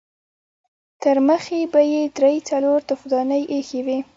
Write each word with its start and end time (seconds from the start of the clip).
ترمخې 1.03 1.59
به 1.71 1.81
يې 1.91 2.01
درې 2.17 2.35
څلور 2.49 2.79
تفدانۍ 2.89 3.43
اېښې 3.53 3.79
وې. 3.85 3.99